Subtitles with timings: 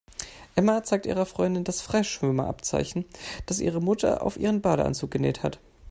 [0.55, 3.05] Emma zeigt ihrer Freundin das Freischwimmer-Abzeichen,
[3.45, 5.59] das ihre Mutter auf ihren Badeanzug genäht hat.